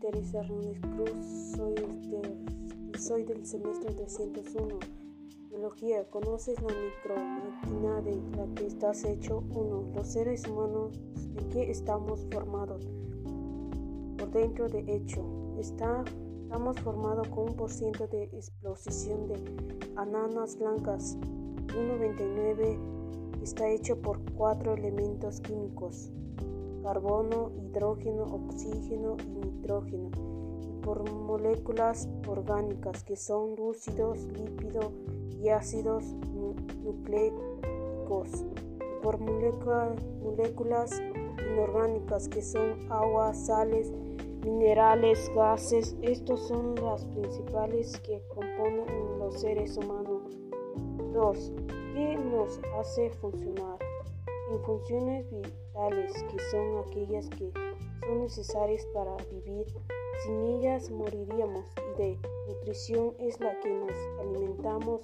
Teresa 0.00 0.40
Hernández 0.40 0.78
Cruz, 0.80 1.54
soy, 1.56 1.74
de, 1.74 2.98
soy 2.98 3.24
del 3.24 3.46
semestre 3.46 3.94
301. 3.94 4.78
Biología, 5.48 6.04
¿conoces 6.10 6.60
la 6.60 6.68
micromáquina 6.68 8.02
de 8.02 8.16
la 8.36 8.54
que 8.54 8.66
estás 8.66 9.02
hecho? 9.04 9.42
1. 9.48 9.92
Los 9.94 10.08
seres 10.08 10.46
humanos, 10.46 11.00
¿de 11.34 11.48
qué 11.48 11.70
estamos 11.70 12.26
formados? 12.30 12.86
Por 14.18 14.30
dentro 14.30 14.68
de 14.68 14.84
hecho, 14.94 15.24
está, 15.58 16.04
estamos 16.42 16.78
formados 16.80 17.26
con 17.28 17.48
un 17.48 17.56
por 17.56 17.70
ciento 17.70 18.06
de 18.08 18.24
explosión 18.24 19.26
de 19.26 19.42
ananas 19.96 20.58
blancas. 20.58 21.16
1,99 21.68 23.42
está 23.42 23.70
hecho 23.70 23.96
por 24.02 24.20
cuatro 24.34 24.74
elementos 24.74 25.40
químicos 25.40 26.10
carbono, 26.84 27.50
hidrógeno, 27.56 28.24
oxígeno 28.24 29.16
y 29.26 29.46
nitrógeno, 29.46 30.10
y 30.60 30.72
por 30.84 31.10
moléculas 31.10 32.08
orgánicas 32.28 33.02
que 33.02 33.16
son 33.16 33.56
lúcidos, 33.56 34.18
lípidos 34.26 34.92
y 35.42 35.48
ácidos 35.48 36.04
nucleicos, 36.84 38.44
y 38.44 39.02
por 39.02 39.18
moléculas 39.18 41.02
inorgánicas 41.50 42.28
que 42.28 42.42
son 42.42 42.92
agua, 42.92 43.32
sales, 43.32 43.90
minerales, 44.44 45.30
gases. 45.34 45.96
Estos 46.02 46.46
son 46.48 46.74
las 46.74 47.06
principales 47.06 47.98
que 48.00 48.22
componen 48.28 49.18
los 49.18 49.40
seres 49.40 49.78
humanos. 49.78 50.38
2. 51.14 51.52
¿Qué 51.94 52.16
nos 52.16 52.60
hace 52.78 53.08
funcionar? 53.10 53.83
En 54.50 54.60
funciones 54.62 55.30
vitales, 55.30 56.12
que 56.24 56.38
son 56.50 56.78
aquellas 56.86 57.28
que 57.30 57.50
son 58.06 58.20
necesarias 58.20 58.86
para 58.92 59.16
vivir, 59.30 59.66
sin 60.24 60.40
ellas 60.42 60.90
moriríamos, 60.90 61.64
y 61.94 61.98
de 61.98 62.18
nutrición 62.48 63.14
es 63.18 63.40
la 63.40 63.58
que 63.60 63.72
nos 63.72 63.92
alimentamos 64.20 65.00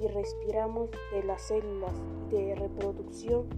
y 0.00 0.06
respiramos 0.08 0.90
de 1.12 1.24
las 1.24 1.42
células, 1.42 1.94
y 2.30 2.34
de 2.34 2.54
reproducción 2.54 3.48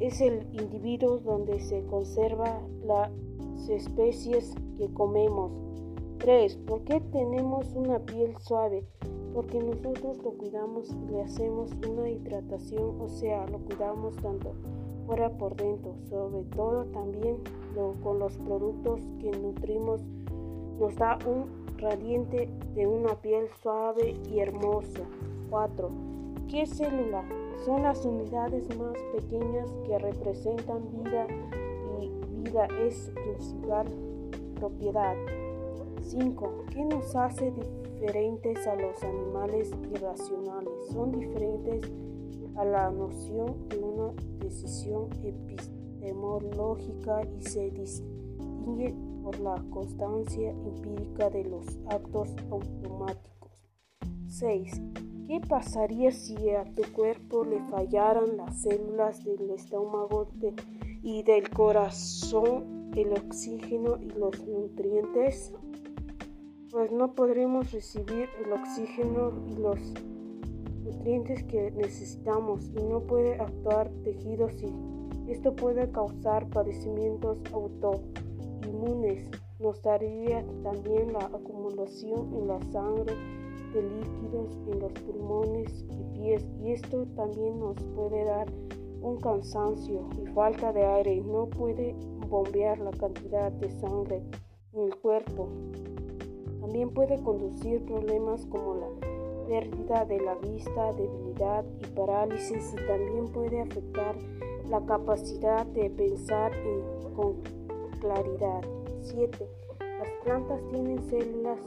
es 0.00 0.20
el 0.20 0.46
individuo 0.52 1.18
donde 1.18 1.58
se 1.60 1.84
conserva 1.86 2.60
las 2.84 3.10
especies 3.68 4.54
que 4.76 4.92
comemos. 4.92 5.50
3. 6.18 6.56
¿Por 6.66 6.84
qué 6.84 7.00
tenemos 7.00 7.74
una 7.74 7.98
piel 8.00 8.36
suave? 8.38 8.86
Porque 9.38 9.62
nosotros 9.62 10.18
lo 10.24 10.32
cuidamos 10.32 10.92
le 11.12 11.22
hacemos 11.22 11.70
una 11.88 12.10
hidratación, 12.10 13.00
o 13.00 13.08
sea, 13.08 13.46
lo 13.46 13.58
cuidamos 13.60 14.16
tanto 14.16 14.52
fuera 15.06 15.30
por 15.30 15.54
dentro, 15.54 15.94
sobre 16.10 16.42
todo 16.56 16.86
también 16.86 17.36
con 18.02 18.18
los 18.18 18.36
productos 18.38 19.00
que 19.20 19.30
nutrimos, 19.30 20.00
nos 20.80 20.96
da 20.96 21.20
un 21.24 21.46
radiante 21.76 22.50
de 22.74 22.88
una 22.88 23.14
piel 23.14 23.46
suave 23.62 24.16
y 24.28 24.40
hermosa. 24.40 25.04
4. 25.50 25.88
¿Qué 26.48 26.66
célula? 26.66 27.22
Son 27.64 27.84
las 27.84 28.04
unidades 28.04 28.76
más 28.76 28.96
pequeñas 29.14 29.70
que 29.86 30.00
representan 30.00 30.82
vida 30.90 31.28
y 32.00 32.10
vida 32.42 32.66
es 32.84 33.04
su 33.04 33.12
principal 33.12 33.86
propiedad. 34.56 35.14
5. 36.02 36.64
¿Qué 36.70 36.84
nos 36.84 37.16
hace 37.16 37.50
diferentes 37.50 38.66
a 38.66 38.74
los 38.76 39.02
animales 39.02 39.70
irracionales? 39.92 40.72
Son 40.92 41.10
diferentes 41.12 41.90
a 42.56 42.64
la 42.64 42.90
noción 42.90 43.68
de 43.68 43.78
una 43.78 44.12
decisión 44.38 45.10
epistemológica 45.22 47.20
y 47.38 47.42
se 47.42 47.70
distingue 47.70 48.94
por 49.22 49.38
la 49.40 49.62
constancia 49.70 50.50
empírica 50.50 51.30
de 51.30 51.44
los 51.44 51.64
actos 51.88 52.34
automáticos. 52.50 53.28
6. 54.28 54.82
¿Qué 55.26 55.40
pasaría 55.46 56.10
si 56.10 56.50
a 56.50 56.64
tu 56.64 56.82
cuerpo 56.92 57.44
le 57.44 57.60
fallaran 57.68 58.38
las 58.38 58.62
células 58.62 59.22
del 59.24 59.50
estómago 59.50 60.28
y 61.02 61.22
del 61.22 61.50
corazón, 61.50 62.90
el 62.96 63.12
oxígeno 63.12 63.98
y 63.98 64.08
los 64.10 64.46
nutrientes? 64.46 65.52
Pues 66.70 66.92
no 66.92 67.14
podremos 67.14 67.72
recibir 67.72 68.28
el 68.44 68.52
oxígeno 68.52 69.32
y 69.46 69.54
los 69.56 69.78
nutrientes 70.84 71.42
que 71.44 71.70
necesitamos 71.70 72.70
y 72.76 72.82
no 72.82 73.00
puede 73.00 73.40
actuar 73.40 73.90
tejidos 74.04 74.52
y 74.62 75.32
esto 75.32 75.54
puede 75.54 75.90
causar 75.90 76.48
padecimientos 76.48 77.38
autoinmunes. 77.52 79.28
Nos 79.58 79.82
daría 79.82 80.44
también 80.62 81.12
la 81.12 81.20
acumulación 81.26 82.34
en 82.34 82.48
la 82.48 82.60
sangre 82.70 83.14
de 83.72 83.82
líquidos 83.82 84.56
en 84.70 84.80
los 84.80 84.92
pulmones 84.92 85.84
y 85.90 86.18
pies 86.18 86.46
y 86.62 86.72
esto 86.72 87.06
también 87.16 87.58
nos 87.58 87.76
puede 87.94 88.24
dar 88.24 88.46
un 89.00 89.18
cansancio 89.18 90.08
y 90.22 90.26
falta 90.28 90.72
de 90.72 90.84
aire. 90.84 91.20
No 91.22 91.46
puede 91.46 91.94
bombear 92.28 92.78
la 92.78 92.90
cantidad 92.92 93.52
de 93.52 93.70
sangre 93.80 94.22
en 94.72 94.82
el 94.82 94.96
cuerpo. 94.96 95.48
También 96.78 96.94
puede 96.94 97.20
conducir 97.24 97.84
problemas 97.86 98.46
como 98.46 98.76
la 98.76 98.86
pérdida 99.48 100.04
de 100.04 100.20
la 100.20 100.36
vista, 100.36 100.92
debilidad 100.92 101.64
y 101.80 101.86
parálisis 101.86 102.72
y 102.72 102.86
también 102.86 103.26
puede 103.32 103.62
afectar 103.62 104.14
la 104.68 104.80
capacidad 104.86 105.66
de 105.66 105.90
pensar 105.90 106.52
con 107.16 107.42
claridad. 108.00 108.62
7. 109.00 109.48
Las 109.80 110.08
plantas 110.22 110.60
tienen 110.70 111.02
células 111.10 111.58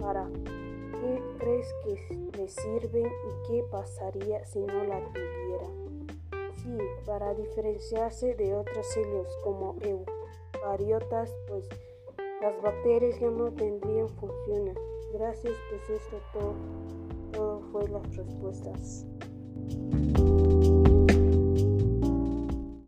para 0.00 0.30
qué 0.32 1.22
crees 1.38 1.74
que 1.84 2.38
les 2.38 2.54
sirven 2.54 3.04
y 3.04 3.48
qué 3.48 3.64
pasaría 3.70 4.42
si 4.46 4.60
no 4.60 4.82
la 4.84 5.02
tuvieran. 5.12 6.06
Sí, 6.56 6.78
para 7.04 7.34
diferenciarse 7.34 8.34
de 8.34 8.54
otras 8.54 8.86
células 8.94 9.36
como 9.44 9.76
eucariotas, 9.82 11.36
pues 11.48 11.68
las 12.40 12.60
bacterias 12.62 13.18
ya 13.20 13.30
no 13.30 13.50
tendrían 13.52 14.08
funciones. 14.08 14.76
Gracias, 15.12 15.54
pues 15.70 16.00
esto 16.00 16.20
todo, 16.32 16.54
todo 17.32 17.60
fue 17.72 17.88
las 17.88 18.16
respuestas. 18.16 19.06